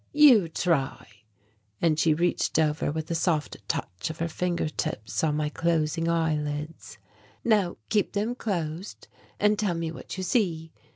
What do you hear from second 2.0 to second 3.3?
reached over with a